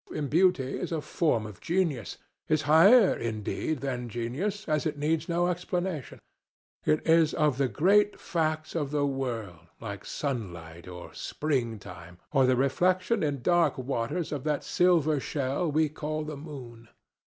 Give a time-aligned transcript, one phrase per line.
[0.15, 5.45] And beauty is a form of genius—is higher, indeed, than genius, as it needs no
[5.45, 6.17] explanation.
[6.83, 12.47] It is of the great facts of the world, like sunlight, or spring time, or
[12.47, 16.87] the reflection in dark waters of that silver shell we call the moon.